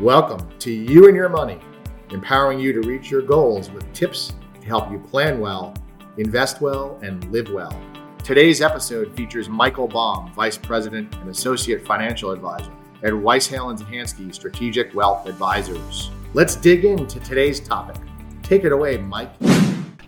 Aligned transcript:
Welcome 0.00 0.48
to 0.58 0.72
You 0.72 1.06
and 1.06 1.14
Your 1.14 1.28
Money, 1.28 1.60
empowering 2.10 2.58
you 2.58 2.72
to 2.72 2.80
reach 2.80 3.12
your 3.12 3.22
goals 3.22 3.70
with 3.70 3.90
tips 3.92 4.32
to 4.60 4.66
help 4.66 4.90
you 4.90 4.98
plan 4.98 5.38
well, 5.38 5.72
invest 6.16 6.60
well, 6.60 6.98
and 7.00 7.24
live 7.30 7.48
well. 7.52 7.80
Today's 8.24 8.60
episode 8.60 9.14
features 9.16 9.48
Michael 9.48 9.86
Baum, 9.86 10.32
Vice 10.32 10.58
President 10.58 11.14
and 11.14 11.30
Associate 11.30 11.80
Financial 11.86 12.32
Advisor 12.32 12.72
at 13.04 13.14
Weiss 13.14 13.46
Hale 13.46 13.70
and 13.70 13.78
Zahansky 13.78 14.34
Strategic 14.34 14.92
Wealth 14.96 15.28
Advisors. 15.28 16.10
Let's 16.32 16.56
dig 16.56 16.84
into 16.84 17.20
today's 17.20 17.60
topic. 17.60 18.02
Take 18.42 18.64
it 18.64 18.72
away, 18.72 18.96
Mike. 18.98 19.30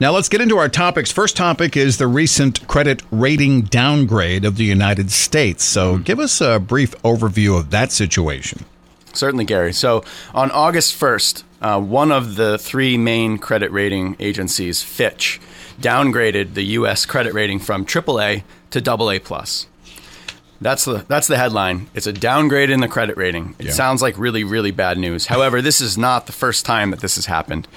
Now 0.00 0.10
let's 0.10 0.28
get 0.28 0.40
into 0.40 0.58
our 0.58 0.68
topics. 0.68 1.12
First 1.12 1.36
topic 1.36 1.76
is 1.76 1.98
the 1.98 2.08
recent 2.08 2.66
credit 2.66 3.04
rating 3.12 3.62
downgrade 3.62 4.44
of 4.44 4.56
the 4.56 4.64
United 4.64 5.12
States. 5.12 5.64
So 5.64 5.98
hmm. 5.98 6.02
give 6.02 6.18
us 6.18 6.40
a 6.40 6.58
brief 6.58 7.00
overview 7.02 7.56
of 7.56 7.70
that 7.70 7.92
situation. 7.92 8.64
Certainly, 9.16 9.44
Gary. 9.46 9.72
So 9.72 10.04
on 10.34 10.50
August 10.50 10.98
1st, 11.00 11.42
uh, 11.62 11.80
one 11.80 12.12
of 12.12 12.36
the 12.36 12.58
three 12.58 12.96
main 12.98 13.38
credit 13.38 13.70
rating 13.72 14.16
agencies, 14.20 14.82
Fitch, 14.82 15.40
downgraded 15.80 16.54
the 16.54 16.62
U.S. 16.78 17.06
credit 17.06 17.34
rating 17.34 17.58
from 17.58 17.84
AAA 17.84 18.42
to 18.70 18.90
AA 18.90 19.18
plus. 19.22 19.66
That's 20.60 20.84
the 20.86 21.04
that's 21.08 21.26
the 21.26 21.36
headline. 21.36 21.88
It's 21.94 22.06
a 22.06 22.12
downgrade 22.14 22.70
in 22.70 22.80
the 22.80 22.88
credit 22.88 23.16
rating. 23.18 23.54
It 23.58 23.66
Yeah. 23.66 23.72
sounds 23.72 24.00
like 24.00 24.16
really 24.18 24.42
really 24.42 24.70
bad 24.70 24.96
news. 24.96 25.26
However, 25.26 25.60
this 25.60 25.80
is 25.82 25.98
not 25.98 26.26
the 26.26 26.32
first 26.32 26.64
time 26.64 26.90
that 26.92 27.00
this 27.00 27.16
has 27.16 27.26
happened. 27.26 27.68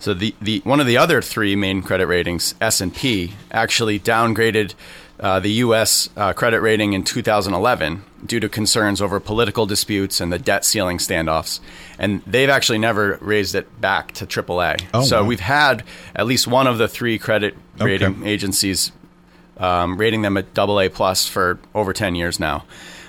So 0.00 0.12
the, 0.12 0.34
the 0.42 0.60
one 0.64 0.80
of 0.80 0.86
the 0.86 0.98
other 0.98 1.22
three 1.22 1.54
main 1.56 1.82
credit 1.82 2.06
ratings, 2.06 2.54
S 2.60 2.80
and 2.80 2.94
P, 2.94 3.34
actually 3.52 3.98
downgraded 4.00 4.74
uh, 5.20 5.40
the 5.40 5.50
U.S. 5.52 6.08
Uh, 6.16 6.32
credit 6.32 6.60
rating 6.60 6.92
in 6.92 7.02
2011 7.04 8.02
due 8.24 8.40
to 8.40 8.48
concerns 8.48 9.00
over 9.00 9.18
political 9.20 9.66
disputes 9.66 10.20
and 10.20 10.32
the 10.32 10.38
debt 10.38 10.64
ceiling 10.64 10.98
standoffs, 10.98 11.60
and 11.98 12.22
they've 12.26 12.50
actually 12.50 12.78
never 12.78 13.18
raised 13.20 13.54
it 13.54 13.80
back 13.80 14.12
to 14.12 14.26
AAA. 14.26 14.84
Oh, 14.92 15.02
so 15.02 15.22
wow. 15.22 15.28
we've 15.28 15.40
had 15.40 15.84
at 16.14 16.26
least 16.26 16.46
one 16.46 16.66
of 16.66 16.78
the 16.78 16.88
three 16.88 17.18
credit 17.18 17.56
rating 17.78 18.20
Okay. 18.20 18.28
agencies 18.30 18.92
um, 19.58 19.96
rating 19.96 20.22
them 20.22 20.36
at 20.36 20.58
AA 20.58 20.88
plus 20.90 21.26
for 21.26 21.58
over 21.74 21.92
10 21.92 22.14
years 22.14 22.38
now. 22.38 22.64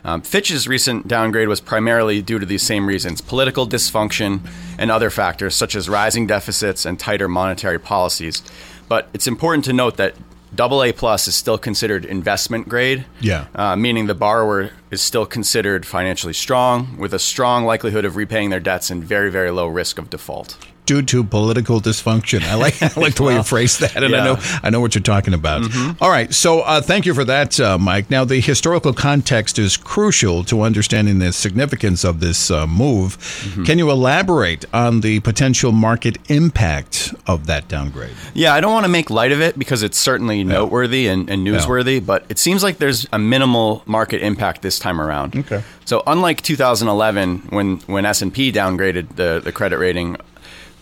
Um, 0.06 0.22
Fitch's 0.22 0.68
recent 0.68 1.06
downgrade 1.08 1.50
was 1.50 1.60
primarily 1.60 2.22
due 2.22 2.40
to 2.40 2.46
these 2.46 2.64
same 2.64 2.86
reasons 2.88 3.20
political 3.20 3.68
dysfunction 3.68 4.40
and 4.78 4.90
other 4.90 5.10
factors 5.10 5.56
such 5.56 5.76
as 5.76 5.90
rising 5.90 6.26
deficits 6.28 6.86
and 6.86 6.98
tighter 6.98 7.28
monetary 7.28 7.80
policies. 7.80 8.42
But 8.88 9.10
it's 9.14 9.28
important 9.28 9.66
to 9.66 9.74
note 9.74 9.98
that 9.98 10.14
AA 10.58 10.92
plus 10.96 11.28
is 11.28 11.36
still 11.36 11.58
considered 11.58 12.06
investment 12.06 12.70
grade, 12.70 13.06
Yeah. 13.20 13.46
uh, 13.56 13.76
meaning 13.76 14.08
the 14.08 14.16
borrower 14.16 14.72
is 14.92 15.02
still 15.02 15.26
considered 15.26 15.86
financially 15.86 16.34
strong 16.34 16.98
with 16.98 17.14
a 17.14 17.20
strong 17.20 17.66
likelihood 17.66 18.06
of 18.06 18.16
repaying 18.16 18.50
their 18.50 18.60
debts 18.60 18.90
and 18.90 19.04
very, 19.04 19.30
very 19.30 19.52
low 19.52 19.68
risk 19.68 19.98
of 19.98 20.10
default. 20.10 20.58
Due 20.86 21.02
to 21.02 21.22
political 21.22 21.82
dysfunction. 21.82 22.44
I 22.44 22.56
like 22.56 22.82
I 22.82 22.90
like 22.98 23.16
the 23.16 23.24
way 23.24 23.34
you 23.36 23.44
phrase 23.54 23.78
that, 23.80 23.98
and 23.98 24.16
I 24.16 24.24
know 24.24 24.38
I 24.64 24.70
know 24.70 24.80
what 24.80 24.96
you're 24.96 25.02
talking 25.02 25.34
about. 25.34 25.70
All 26.02 26.10
right, 26.10 26.34
so 26.34 26.62
uh, 26.62 26.80
thank 26.80 27.06
you 27.06 27.14
for 27.14 27.26
that, 27.26 27.60
uh, 27.60 27.78
Mike. 27.78 28.10
Now 28.10 28.24
the 28.24 28.40
historical 28.40 28.94
context 28.94 29.60
is 29.60 29.76
crucial 29.76 30.46
to 30.46 30.62
understanding 30.62 31.20
the 31.20 31.34
significance 31.34 32.06
of 32.06 32.22
this 32.22 32.50
uh, 32.50 32.66
move. 32.66 33.18
Can 33.66 33.80
you 33.80 33.92
elaborate 33.92 34.64
on 34.74 35.02
the 35.02 35.20
potential 35.20 35.74
market 35.74 36.20
impact 36.32 37.14
of 37.28 37.48
that 37.48 37.68
downgrade? 37.68 38.16
Yeah, 38.34 38.54
I 38.54 38.62
don't 38.62 38.72
want 38.72 38.86
to 38.86 38.90
make 38.90 39.10
light 39.10 39.34
of 39.34 39.42
it 39.42 39.60
because 39.60 39.84
it's 39.84 39.98
certainly 39.98 40.46
noteworthy 40.46 41.08
and, 41.10 41.30
and 41.30 41.46
newsworthy, 41.46 42.00
but 42.06 42.24
it 42.30 42.40
seems 42.40 42.64
like 42.64 42.78
there's 42.78 43.06
a 43.12 43.20
minimal 43.20 43.84
market 43.86 44.22
impact 44.22 44.62
this 44.62 44.77
time 44.80 45.00
around. 45.02 45.36
Okay. 45.36 45.64
So 45.86 46.04
unlike 46.08 46.42
2011, 46.42 47.48
when 47.50 47.78
when 47.88 48.06
S 48.06 48.22
and 48.22 48.34
P 48.34 48.52
downgraded 48.52 49.16
the 49.16 49.42
the 49.44 49.52
credit 49.52 49.78
rating, 49.78 50.18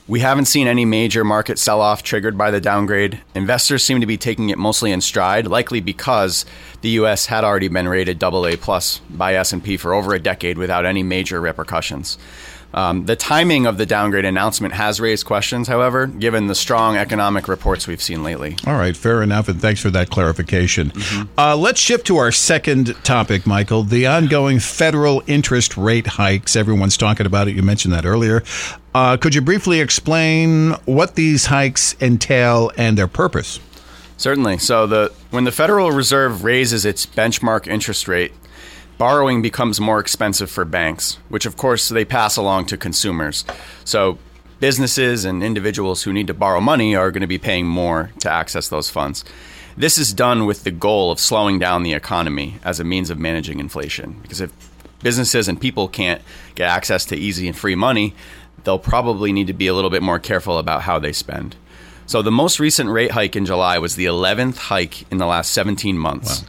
we 0.08 0.20
haven't 0.20 0.46
seen 0.46 0.68
any 0.68 0.86
major 0.86 1.24
market 1.24 1.58
sell 1.58 1.82
off 1.82 2.04
triggered 2.04 2.38
by 2.38 2.52
the 2.52 2.62
downgrade. 2.62 3.22
Investors 3.34 3.84
seem 3.84 4.02
to 4.02 4.06
be 4.06 4.18
taking 4.18 4.50
it 4.50 4.58
mostly 4.58 4.92
in 4.92 5.02
stride, 5.02 5.48
likely 5.48 5.82
because 5.82 6.46
the 6.82 6.90
U.S. 6.90 7.26
had 7.26 7.44
already 7.44 7.70
been 7.70 7.88
rated 7.88 8.24
AA 8.24 8.56
plus 8.56 9.00
by 9.10 9.34
S 9.34 9.52
and 9.52 9.64
P 9.64 9.78
for 9.78 9.94
over 9.94 10.14
a 10.14 10.20
decade 10.20 10.58
without 10.58 10.86
any 10.86 11.02
major 11.02 11.42
repercussions. 11.42 12.20
Um, 12.76 13.06
the 13.06 13.16
timing 13.16 13.66
of 13.66 13.78
the 13.78 13.86
downgrade 13.86 14.26
announcement 14.26 14.74
has 14.74 15.00
raised 15.00 15.26
questions, 15.26 15.70
however, 15.70 16.08
given 16.08 16.48
the 16.48 16.56
strong 16.56 16.98
economic 16.98 17.48
reports 17.48 17.88
we've 17.88 18.02
seen 18.02 18.22
lately. 18.22 18.58
All 18.68 18.76
right, 18.76 18.96
fair 18.96 19.24
enough, 19.24 19.48
and 19.48 19.62
thanks 19.62 19.82
for 19.82 19.90
that 19.92 20.10
clarification. 20.10 20.92
Uh, 21.38 21.56
let's 21.56 21.80
shift 21.80 22.06
to 22.08 22.18
our 22.18 22.34
second 22.34 22.94
topic, 23.04 23.48
Michael 23.48 23.84
the 23.84 24.06
ongoing 24.06 24.60
federal 24.60 25.24
interest 25.26 25.78
rate 25.78 26.06
hikes. 26.06 26.56
Everyone's 26.56 26.98
talking 26.98 27.26
about 27.26 27.48
it. 27.48 27.56
You 27.56 27.64
mentioned 27.64 27.94
that 27.94 28.06
earlier. 28.06 28.44
Uh, 28.94 29.16
could 29.16 29.34
you 29.34 29.42
briefly 29.42 29.80
explain 29.80 30.72
what 30.86 31.16
these 31.16 31.46
hikes 31.46 31.96
entail 32.02 32.72
and 32.78 32.98
their 32.98 33.08
purpose? 33.08 33.60
Certainly. 34.18 34.60
So 34.60 34.88
the 34.88 35.14
when 35.32 35.44
the 35.44 35.52
Federal 35.52 35.92
Reserve 35.92 36.44
raises 36.44 36.86
its 36.86 37.06
benchmark 37.06 37.68
interest 37.68 38.08
rate, 38.08 38.34
borrowing 38.98 39.42
becomes 39.42 39.80
more 39.80 40.00
expensive 40.00 40.50
for 40.50 40.66
banks, 40.66 41.18
which 41.30 41.46
of 41.46 41.58
course 41.58 41.90
they 41.90 42.06
pass 42.06 42.38
along 42.38 42.66
to 42.68 42.78
consumers. 42.78 43.46
So 43.84 44.18
businesses 44.60 45.26
and 45.26 45.44
individuals 45.44 46.04
who 46.04 46.14
need 46.14 46.28
to 46.28 46.34
borrow 46.34 46.62
money 46.62 46.96
are 46.96 47.12
going 47.12 47.22
to 47.22 47.28
be 47.28 47.38
paying 47.38 47.68
more 47.68 48.12
to 48.20 48.32
access 48.32 48.68
those 48.68 48.90
funds. 48.90 49.26
This 49.78 49.98
is 49.98 50.14
done 50.14 50.46
with 50.46 50.64
the 50.64 50.72
goal 50.72 51.12
of 51.12 51.20
slowing 51.20 51.60
down 51.60 51.84
the 51.84 51.94
economy 51.94 52.56
as 52.64 52.80
a 52.80 52.86
means 52.86 53.10
of 53.10 53.20
managing 53.20 53.60
inflation. 53.60 54.20
Because 54.22 54.40
if 54.40 54.52
businesses 55.02 55.48
and 55.48 55.60
people 55.60 55.88
can't 55.88 56.22
get 56.56 56.70
access 56.70 57.06
to 57.06 57.16
easy 57.16 57.48
and 57.48 57.58
free 57.58 57.76
money, 57.76 58.14
they'll 58.64 58.80
probably 58.80 59.34
need 59.34 59.48
to 59.48 59.54
be 59.54 59.68
a 59.68 59.74
little 59.74 59.90
bit 59.90 60.02
more 60.02 60.20
careful 60.20 60.58
about 60.58 60.84
how 60.84 60.98
they 60.98 61.12
spend. 61.12 61.56
So 62.06 62.22
the 62.22 62.32
most 62.32 62.60
recent 62.60 62.90
rate 62.90 63.12
hike 63.12 63.36
in 63.36 63.46
July 63.46 63.78
was 63.80 63.96
the 63.96 64.06
11th 64.06 64.58
hike 64.58 65.12
in 65.12 65.18
the 65.18 65.26
last 65.26 65.52
17 65.52 65.98
months. 65.98 66.46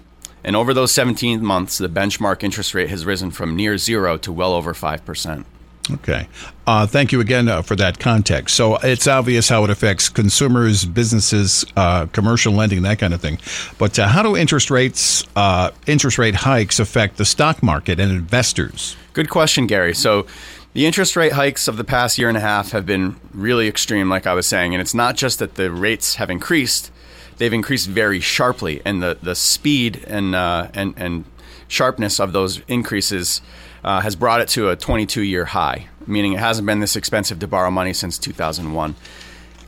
And 0.47 0.55
over 0.55 0.73
those 0.73 0.93
17 0.93 1.45
months, 1.45 1.77
the 1.77 1.89
benchmark 1.89 2.45
interest 2.45 2.73
rate 2.73 2.89
has 2.89 3.05
risen 3.05 3.33
from 3.33 3.57
near 3.57 3.77
zero 3.77 4.17
to 4.19 4.33
well 4.33 4.53
over 4.53 4.73
5%. 4.73 5.45
Okay. 5.91 6.29
Uh, 6.67 6.87
thank 6.87 7.13
you 7.13 7.21
again 7.21 7.49
uh, 7.49 7.63
for 7.63 7.77
that 7.77 7.99
context. 7.99 8.55
So 8.55 8.77
it's 8.77 9.07
obvious 9.07 9.49
how 9.49 9.65
it 9.65 9.71
affects 9.71 10.09
consumers, 10.09 10.85
businesses, 10.85 11.65
uh, 11.77 12.07
commercial 12.07 12.53
lending, 12.53 12.83
that 12.83 12.99
kind 12.99 13.13
of 13.13 13.21
thing. 13.21 13.39
But 13.79 13.99
uh, 13.99 14.09
how 14.09 14.23
do 14.23 14.37
interest 14.37 14.71
rates, 14.71 15.25
uh, 15.37 15.73
interest 15.87 16.19
rate 16.19 16.35
hikes 16.37 16.79
affect 16.81 17.19
the 17.19 17.25
stock 17.25 17.63
market 17.63 18.01
and 18.01 18.11
investors? 18.11 18.97
Good 19.13 19.31
question, 19.31 19.67
Gary. 19.67 19.95
So, 19.95 20.27
the 20.73 20.85
interest 20.85 21.17
rate 21.17 21.33
hikes 21.33 21.69
of 21.69 21.79
the 21.79 21.85
past 21.85 22.19
year 22.19 22.29
and 22.29 22.37
a 22.37 22.41
half 22.41 22.73
have 22.73 22.85
been 22.85 23.17
really 23.33 23.67
extreme, 23.67 24.11
like 24.11 24.27
I 24.27 24.35
was 24.35 24.47
saying. 24.47 24.75
And 24.75 24.81
it's 24.83 24.93
not 24.93 25.17
just 25.17 25.39
that 25.39 25.55
the 25.55 25.71
rates 25.71 26.17
have 26.17 26.29
increased, 26.29 26.91
they've 27.39 27.53
increased 27.53 27.89
very 27.89 28.21
sharply. 28.21 28.83
And 28.85 29.03
the, 29.03 29.19
the 29.23 29.35
speed 29.35 30.05
and, 30.07 30.35
uh, 30.35 30.69
and, 30.75 30.95
and 30.97 31.25
sharpness 31.69 32.21
of 32.21 32.33
those 32.33 32.61
increases 32.69 33.41
uh, 33.85 34.01
has 34.01 34.17
brought 34.17 34.41
it 34.41 34.49
to 34.51 34.71
a 34.71 34.77
22 34.77 35.23
year 35.23 35.47
high, 35.47 35.89
meaning 36.07 36.33
it 36.33 36.41
hasn't 36.41 36.67
been 36.67 36.81
this 36.81 36.97
expensive 36.97 37.39
to 37.41 37.47
borrow 37.47 37.71
money 37.71 37.93
since 37.93 38.19
2001. 38.19 38.95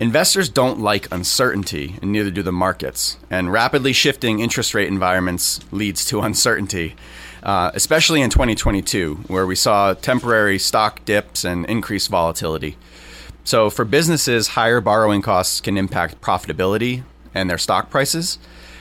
Investors 0.00 0.48
don't 0.48 0.78
like 0.78 1.12
uncertainty, 1.12 1.96
and 2.00 2.12
neither 2.12 2.30
do 2.30 2.42
the 2.42 2.52
markets. 2.52 3.16
And 3.30 3.52
rapidly 3.52 3.92
shifting 3.92 4.38
interest 4.38 4.72
rate 4.72 4.86
environments 4.86 5.60
leads 5.72 6.04
to 6.06 6.20
uncertainty, 6.22 6.94
uh, 7.42 7.72
especially 7.74 8.20
in 8.20 8.30
2022, 8.30 9.24
where 9.26 9.46
we 9.46 9.56
saw 9.56 9.94
temporary 9.94 10.58
stock 10.58 11.04
dips 11.04 11.44
and 11.44 11.66
increased 11.66 12.10
volatility. 12.10 12.76
So, 13.42 13.70
for 13.70 13.84
businesses, 13.84 14.48
higher 14.48 14.80
borrowing 14.80 15.22
costs 15.22 15.60
can 15.60 15.78
impact 15.78 16.20
profitability 16.20 17.02
and 17.38 17.48
their 17.48 17.58
stock 17.58 17.90
prices. 17.90 18.38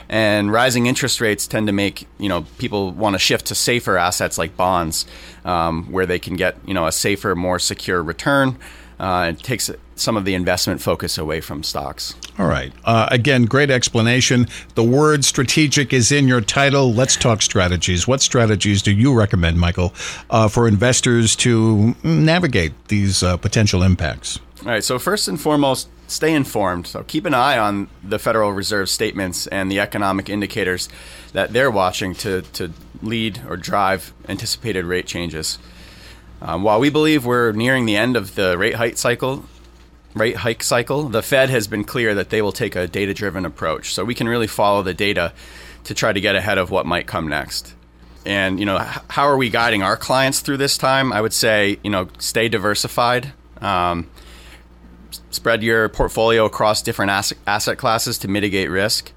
And 0.10 0.52
rising 0.52 0.86
interest 0.86 1.20
rates 1.20 1.48
tend 1.48 1.68
to 1.68 1.74
make 1.74 2.08
you 2.18 2.30
know 2.30 2.46
people 2.58 2.92
want 2.92 3.14
to 3.16 3.20
shift 3.20 3.48
to 3.48 3.56
safer 3.56 3.98
assets 3.98 4.38
like 4.38 4.56
bonds, 4.56 5.06
um, 5.44 5.92
where 5.92 6.06
they 6.06 6.20
can 6.20 6.36
get 6.36 6.56
you 6.66 6.74
know 6.74 6.88
a 6.88 6.92
safer, 6.92 7.36
more 7.36 7.60
secure 7.60 8.02
return. 8.02 8.58
Uh, 9.00 9.34
it 9.34 9.44
takes 9.44 9.70
some 9.96 10.18
of 10.18 10.26
the 10.26 10.34
investment 10.34 10.82
focus 10.82 11.18
away 11.18 11.42
from 11.42 11.62
stocks. 11.62 12.16
All 12.40 12.48
right. 12.48 12.72
Uh, 12.84 13.08
again, 13.12 13.46
great 13.46 13.70
explanation. 13.70 14.48
The 14.76 14.84
word 14.84 15.24
strategic 15.24 15.94
is 15.94 16.12
in 16.12 16.28
your 16.28 16.42
title. 16.42 16.94
Let's 16.94 17.16
talk 17.16 17.42
strategies. 17.42 18.08
What 18.08 18.22
strategies 18.22 18.82
do 18.82 18.92
you 18.92 19.14
recommend, 19.14 19.60
Michael, 19.60 19.94
uh, 20.30 20.48
for 20.48 20.68
investors 20.68 21.36
to 21.38 21.96
navigate 22.04 22.74
these 22.88 23.22
uh, 23.22 23.38
potential 23.38 23.84
impacts? 23.84 24.40
All 24.62 24.70
right. 24.70 24.84
So 24.84 24.98
first 24.98 25.28
and 25.28 25.40
foremost, 25.40 25.90
stay 26.08 26.34
informed. 26.34 26.88
So 26.88 27.04
keep 27.04 27.26
an 27.26 27.34
eye 27.34 27.58
on 27.58 27.88
the 28.04 28.18
Federal 28.18 28.52
Reserve 28.52 28.90
statements 28.90 29.48
and 29.48 29.72
the 29.72 29.80
economic 29.80 30.30
indicators 30.30 30.90
that 31.34 31.54
they're 31.54 31.72
watching 31.72 32.16
to 32.16 32.42
to 32.54 32.72
lead 33.02 33.42
or 33.48 33.58
drive 33.58 34.14
anticipated 34.28 34.86
rate 34.86 35.06
changes. 35.06 35.60
Um, 36.42 36.64
while 36.64 36.80
we 36.80 36.90
believe 36.90 37.26
we're 37.26 37.52
nearing 37.52 37.86
the 37.86 37.98
end 37.98 38.16
of 38.16 38.36
the 38.36 38.58
rate 38.58 38.76
hike 38.76 38.98
cycle, 38.98 39.44
rate 40.16 40.38
hike 40.38 40.64
cycle, 40.64 41.10
the 41.10 41.22
Fed 41.22 41.50
has 41.50 41.68
been 41.68 41.84
clear 41.84 42.16
that 42.16 42.30
they 42.30 42.42
will 42.42 42.52
take 42.52 42.76
a 42.76 42.88
data-driven 42.88 43.46
approach. 43.46 43.94
So 43.94 44.06
we 44.06 44.16
can 44.16 44.28
really 44.28 44.48
follow 44.48 44.84
the 44.84 44.94
data 44.94 45.34
to 45.84 45.94
try 45.94 46.14
to 46.14 46.22
get 46.22 46.36
ahead 46.36 46.58
of 46.58 46.70
what 46.70 46.86
might 46.86 47.08
come 47.08 47.28
next. 47.28 47.76
and 48.28 48.60
you 48.60 48.66
know, 48.66 48.78
how 49.08 49.24
are 49.24 49.38
we 49.38 49.50
guiding 49.50 49.82
our 49.82 49.96
clients 49.96 50.42
through 50.42 50.58
this 50.58 50.78
time? 50.78 51.14
I 51.14 51.22
would 51.22 51.34
say, 51.34 51.80
you 51.82 51.90
know, 51.90 52.10
stay 52.20 52.50
diversified. 52.50 53.32
Um, 53.62 54.10
spread 55.32 55.64
your 55.64 55.90
portfolio 55.90 56.46
across 56.46 56.82
different 56.82 57.12
asset, 57.12 57.38
asset 57.46 57.78
classes 57.78 58.18
to 58.20 58.28
mitigate 58.28 58.70
risk. 58.70 59.12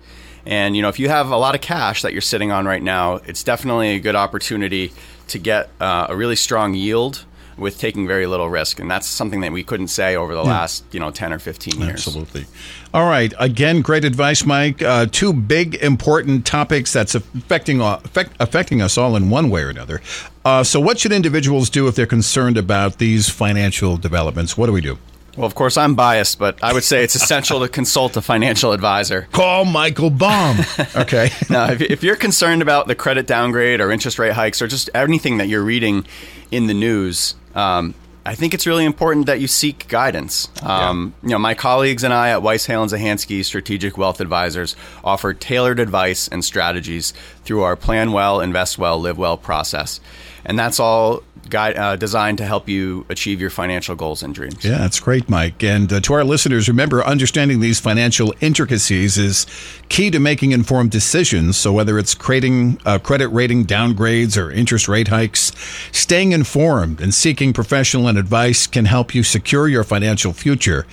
And 0.46 0.74
you 0.74 0.82
know, 0.82 0.88
if 0.88 0.98
you 0.98 1.08
have 1.08 1.30
a 1.30 1.36
lot 1.36 1.54
of 1.54 1.60
cash 1.60 2.02
that 2.02 2.12
you're 2.12 2.20
sitting 2.20 2.50
on 2.50 2.66
right 2.66 2.82
now, 2.82 3.16
it's 3.16 3.44
definitely 3.44 3.90
a 3.90 4.00
good 4.00 4.16
opportunity 4.16 4.92
to 5.28 5.38
get 5.38 5.70
uh, 5.80 6.06
a 6.08 6.16
really 6.16 6.36
strong 6.36 6.74
yield 6.74 7.24
with 7.60 7.78
taking 7.78 8.06
very 8.06 8.26
little 8.26 8.48
risk, 8.48 8.80
and 8.80 8.90
that's 8.90 9.06
something 9.06 9.42
that 9.42 9.52
we 9.52 9.62
couldn't 9.62 9.88
say 9.88 10.16
over 10.16 10.34
the 10.34 10.42
yeah. 10.42 10.48
last 10.50 10.82
you 10.92 10.98
know 10.98 11.10
ten 11.10 11.32
or 11.32 11.38
fifteen 11.38 11.80
years. 11.80 12.06
Absolutely. 12.06 12.46
All 12.92 13.08
right. 13.08 13.32
Again, 13.38 13.82
great 13.82 14.04
advice, 14.04 14.44
Mike. 14.44 14.82
Uh, 14.82 15.06
two 15.06 15.32
big 15.32 15.76
important 15.76 16.46
topics 16.46 16.92
that's 16.92 17.14
affecting 17.14 17.80
affect, 17.80 18.32
affecting 18.40 18.80
us 18.80 18.96
all 18.98 19.14
in 19.14 19.30
one 19.30 19.50
way 19.50 19.62
or 19.62 19.68
another. 19.68 20.00
Uh, 20.44 20.64
so, 20.64 20.80
what 20.80 20.98
should 20.98 21.12
individuals 21.12 21.70
do 21.70 21.86
if 21.86 21.94
they're 21.94 22.06
concerned 22.06 22.56
about 22.56 22.98
these 22.98 23.28
financial 23.28 23.96
developments? 23.96 24.56
What 24.56 24.66
do 24.66 24.72
we 24.72 24.80
do? 24.80 24.98
Well, 25.36 25.46
of 25.46 25.54
course, 25.54 25.76
I'm 25.76 25.94
biased, 25.94 26.38
but 26.38 26.62
I 26.62 26.72
would 26.72 26.84
say 26.84 27.04
it's 27.04 27.14
essential 27.14 27.60
to 27.60 27.68
consult 27.68 28.16
a 28.16 28.20
financial 28.20 28.72
advisor. 28.72 29.28
Call 29.32 29.64
Michael 29.64 30.10
Baum. 30.10 30.58
Okay. 30.96 31.30
now, 31.50 31.70
if, 31.70 31.80
if, 31.80 32.02
you're 32.02 32.16
concerned 32.16 32.62
about 32.62 32.88
the 32.88 32.94
credit 32.94 33.26
downgrade 33.26 33.80
or 33.80 33.90
interest 33.90 34.18
rate 34.18 34.32
hikes 34.32 34.60
or 34.60 34.66
just 34.66 34.90
anything 34.94 35.38
that 35.38 35.48
you're 35.48 35.62
reading 35.62 36.04
in 36.50 36.66
the 36.66 36.74
news, 36.74 37.36
um, 37.54 37.94
I 38.24 38.34
think 38.34 38.52
it's 38.52 38.66
really 38.66 38.84
important 38.84 39.26
that 39.26 39.40
you 39.40 39.46
seek 39.46 39.88
guidance. 39.88 40.48
Um, 40.62 41.14
yeah. 41.22 41.26
You 41.26 41.32
know, 41.34 41.38
my 41.38 41.54
colleagues 41.54 42.04
and 42.04 42.12
I 42.12 42.30
at 42.30 42.42
Weiss 42.42 42.66
Hale 42.66 42.82
and 42.82 42.90
Zahansky 42.90 43.44
Strategic 43.44 43.96
Wealth 43.96 44.20
Advisors 44.20 44.76
offer 45.02 45.32
tailored 45.32 45.80
advice 45.80 46.28
and 46.28 46.44
strategies 46.44 47.12
through 47.44 47.62
our 47.62 47.76
Plan 47.76 48.12
Well, 48.12 48.40
Invest 48.40 48.78
Well, 48.78 49.00
Live 49.00 49.16
Well 49.16 49.38
process, 49.38 50.00
and 50.44 50.58
that's 50.58 50.80
all 50.80 51.22
guide, 51.48 51.76
uh, 51.76 51.96
designed 51.96 52.38
to 52.38 52.44
help 52.44 52.68
you 52.68 53.04
achieve 53.08 53.40
your 53.40 53.50
financial 53.50 53.94
goals 53.94 54.22
and 54.22 54.34
dreams. 54.34 54.64
Yeah, 54.64 54.78
that's 54.78 55.00
great, 55.00 55.28
Mike. 55.28 55.62
And 55.62 55.92
uh, 55.92 56.00
to 56.00 56.14
our 56.14 56.24
listeners, 56.24 56.68
remember 56.68 57.04
understanding 57.04 57.60
these 57.60 57.80
financial 57.80 58.34
intricacies 58.40 59.18
is 59.18 59.46
key 59.88 60.10
to 60.10 60.20
making 60.20 60.52
informed 60.52 60.90
decisions. 60.90 61.56
So 61.56 61.72
whether 61.72 61.98
it's 61.98 62.14
creating 62.14 62.80
uh, 62.86 62.98
credit 62.98 63.28
rating 63.28 63.66
downgrades 63.66 64.40
or 64.40 64.50
interest 64.50 64.88
rate 64.88 65.08
hikes, 65.08 65.52
staying 65.92 66.32
informed 66.32 67.00
and 67.00 67.12
seeking 67.12 67.52
professional 67.52 68.08
advice 68.08 68.66
can 68.66 68.84
help 68.84 69.14
you 69.14 69.22
secure 69.22 69.68
your 69.68 69.84
financial 69.84 70.32
future. 70.32 70.86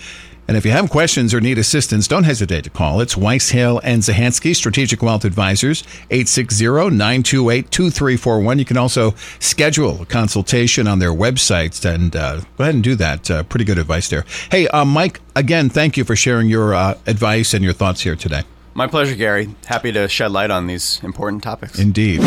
And 0.47 0.55
if 0.55 0.65
you 0.65 0.71
have 0.71 0.89
questions 0.89 1.33
or 1.33 1.41
need 1.41 1.57
assistance, 1.57 2.07
don't 2.07 2.23
hesitate 2.23 2.63
to 2.63 2.69
call. 2.69 3.01
It's 3.01 3.17
Weiss, 3.17 3.49
Hale, 3.49 3.81
and 3.83 4.01
Zahansky, 4.01 4.55
Strategic 4.55 5.03
Wealth 5.03 5.25
Advisors, 5.25 5.83
860-928-2341. 6.09 8.59
You 8.59 8.65
can 8.65 8.77
also 8.77 9.13
schedule 9.39 10.03
a 10.03 10.05
consultation 10.05 10.88
on 10.88 10.99
their 10.99 11.11
website 11.11 11.83
and 11.83 12.15
uh, 12.15 12.38
go 12.57 12.63
ahead 12.63 12.75
and 12.75 12.83
do 12.83 12.95
that. 12.95 13.29
Uh, 13.29 13.44
pretty 13.44 13.65
good 13.65 13.77
advice 13.77 14.07
there. 14.07 14.23
Hey, 14.49 14.69
uh, 14.69 14.85
Mike, 14.85 15.19
again, 15.35 15.67
thank 15.69 15.97
you 15.97 16.05
for 16.05 16.15
sharing 16.15 16.47
your 16.47 16.73
uh, 16.73 16.97
advice 17.05 17.53
and 17.53 17.61
your 17.61 17.73
thoughts 17.73 17.99
here 18.01 18.15
today. 18.15 18.44
My 18.73 18.88
pleasure, 18.88 19.15
Gary. 19.15 19.53
Happy 19.65 19.91
to 19.91 20.07
shed 20.07 20.31
light 20.31 20.51
on 20.51 20.67
these 20.67 21.01
important 21.03 21.44
topics. 21.44 21.77
Indeed. 21.77 22.21